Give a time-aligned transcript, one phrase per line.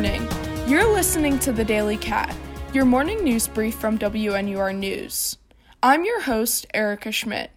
[0.00, 0.26] morning.
[0.66, 2.34] You're listening to the Daily Cat,
[2.72, 5.36] your morning news brief from WNUR News.
[5.82, 7.50] I'm your host, Erica Schmidt.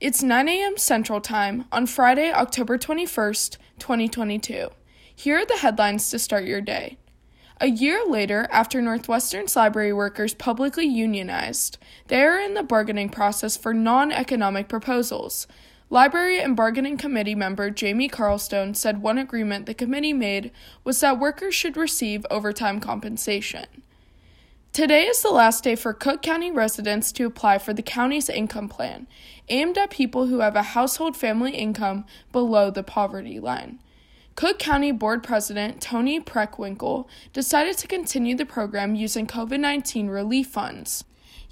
[0.00, 0.76] It's 9 a.m.
[0.76, 4.70] Central Time on Friday, October 21st, 2022.
[5.14, 6.98] Here are the headlines to start your day.
[7.60, 13.56] A year later, after Northwestern's library workers publicly unionized, they are in the bargaining process
[13.56, 15.46] for non economic proposals.
[15.94, 20.50] Library and Bargaining Committee member Jamie Carlstone said one agreement the committee made
[20.82, 23.66] was that workers should receive overtime compensation.
[24.72, 28.68] Today is the last day for Cook County residents to apply for the county's income
[28.68, 29.06] plan,
[29.48, 33.78] aimed at people who have a household family income below the poverty line.
[34.34, 40.48] Cook County Board President Toni Preckwinkle decided to continue the program using COVID 19 relief
[40.48, 41.04] funds.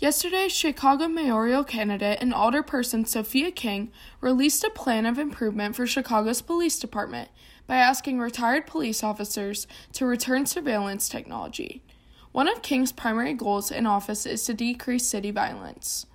[0.02, 6.42] Yesterday, Chicago mayoral candidate and alderperson Sophia King released a plan of improvement for Chicago's
[6.42, 7.28] police department
[7.68, 11.84] by asking retired police officers to return surveillance technology.
[12.32, 16.06] One of King's primary goals in office is to decrease city violence.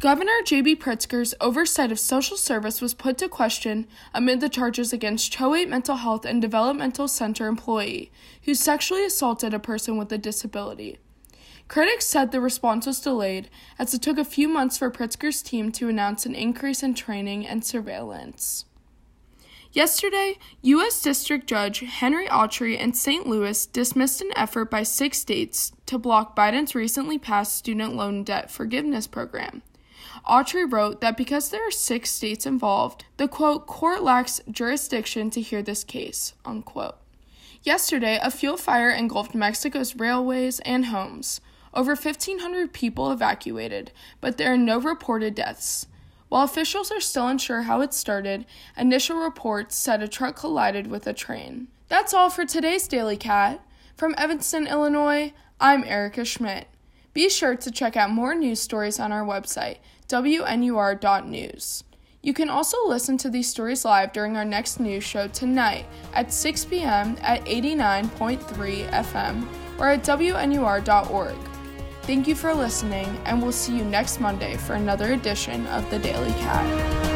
[0.00, 0.76] Governor J.B.
[0.76, 5.96] Pritzker's oversight of social service was put to question amid the charges against Choate Mental
[5.96, 8.10] Health and Developmental Center employee
[8.44, 10.96] who sexually assaulted a person with a disability.
[11.70, 15.70] Critics said the response was delayed as it took a few months for Pritzker's team
[15.70, 18.64] to announce an increase in training and surveillance.
[19.70, 21.00] Yesterday, U.S.
[21.00, 23.24] District Judge Henry Autrey in St.
[23.24, 28.50] Louis dismissed an effort by six states to block Biden's recently passed student loan debt
[28.50, 29.62] forgiveness program.
[30.28, 35.40] Autry wrote that because there are six states involved, the quote, court lacks jurisdiction to
[35.40, 36.96] hear this case, unquote.
[37.62, 41.40] Yesterday, a fuel fire engulfed Mexico's railways and homes.
[41.72, 45.86] Over 1,500 people evacuated, but there are no reported deaths.
[46.28, 48.46] While officials are still unsure how it started,
[48.76, 51.68] initial reports said a truck collided with a train.
[51.88, 53.64] That's all for today's Daily Cat.
[53.96, 56.68] From Evanston, Illinois, I'm Erica Schmidt.
[57.12, 59.78] Be sure to check out more news stories on our website,
[60.08, 61.84] WNUR.news.
[62.22, 66.32] You can also listen to these stories live during our next news show tonight at
[66.32, 67.16] 6 p.m.
[67.22, 69.46] at 89.3 FM
[69.78, 71.49] or at WNUR.org.
[72.10, 75.98] Thank you for listening, and we'll see you next Monday for another edition of the
[76.00, 77.09] Daily Cat.